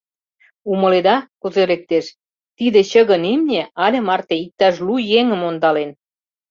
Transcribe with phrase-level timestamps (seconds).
[0.71, 2.05] Умыледа, кузе лектеш:
[2.57, 5.91] тиде чыгын имне але марте иктаж лу еҥым ондален.